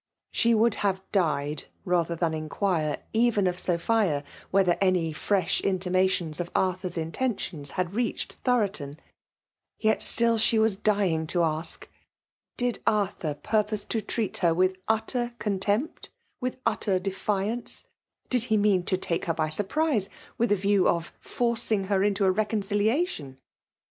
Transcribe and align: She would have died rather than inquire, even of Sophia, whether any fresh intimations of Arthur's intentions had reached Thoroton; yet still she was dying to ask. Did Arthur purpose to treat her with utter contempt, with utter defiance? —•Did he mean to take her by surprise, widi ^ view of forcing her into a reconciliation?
She 0.31 0.55
would 0.55 0.73
have 0.81 1.03
died 1.11 1.65
rather 1.85 2.15
than 2.15 2.33
inquire, 2.33 3.03
even 3.13 3.45
of 3.45 3.59
Sophia, 3.59 4.23
whether 4.49 4.75
any 4.81 5.13
fresh 5.13 5.61
intimations 5.61 6.39
of 6.39 6.49
Arthur's 6.55 6.97
intentions 6.97 7.69
had 7.77 7.93
reached 7.93 8.37
Thoroton; 8.43 8.97
yet 9.77 10.01
still 10.01 10.39
she 10.39 10.57
was 10.57 10.75
dying 10.75 11.27
to 11.27 11.43
ask. 11.43 11.87
Did 12.57 12.79
Arthur 12.87 13.35
purpose 13.35 13.85
to 13.85 14.01
treat 14.01 14.39
her 14.39 14.55
with 14.55 14.75
utter 14.87 15.35
contempt, 15.37 16.09
with 16.39 16.57
utter 16.65 16.97
defiance? 16.97 17.83
—•Did 18.31 18.45
he 18.45 18.57
mean 18.57 18.81
to 18.85 18.97
take 18.97 19.25
her 19.25 19.35
by 19.35 19.49
surprise, 19.49 20.09
widi 20.39 20.53
^ 20.57 20.57
view 20.57 20.87
of 20.89 21.13
forcing 21.19 21.83
her 21.83 22.01
into 22.03 22.25
a 22.25 22.31
reconciliation? 22.31 23.37